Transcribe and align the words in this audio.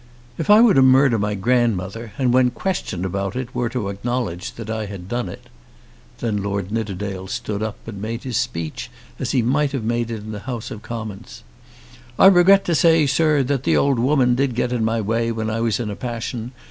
If 0.39 0.49
I 0.49 0.61
were 0.61 0.73
to 0.73 0.81
murder 0.81 1.19
my 1.19 1.35
grandmother, 1.35 2.13
and 2.17 2.33
when 2.33 2.49
questioned 2.49 3.05
about 3.05 3.35
it 3.35 3.53
were 3.53 3.69
to 3.69 3.89
acknowledge 3.89 4.53
that 4.53 4.67
I 4.67 4.87
had 4.87 5.07
done 5.07 5.29
it" 5.29 5.47
Then 6.21 6.41
Lord 6.41 6.71
Nidderdale 6.71 7.27
stood 7.27 7.61
up 7.61 7.77
and 7.87 8.01
made 8.01 8.23
his 8.23 8.35
speech 8.37 8.89
as 9.19 9.29
he 9.29 9.43
might 9.43 9.73
have 9.73 9.83
made 9.83 10.09
it 10.09 10.21
in 10.23 10.31
the 10.31 10.39
House 10.39 10.71
of 10.71 10.81
Commons. 10.81 11.43
"'I 12.17 12.25
regret 12.25 12.65
to 12.65 12.73
say, 12.73 13.05
sir, 13.05 13.43
that 13.43 13.61
the 13.61 13.77
old 13.77 13.99
woman 13.99 14.33
did 14.33 14.55
get 14.55 14.73
in 14.73 14.83
my 14.83 15.01
way 15.01 15.31
when 15.31 15.51
I 15.51 15.61
was 15.61 15.79
in 15.79 15.91
a 15.91 15.95
passion. 15.95 16.51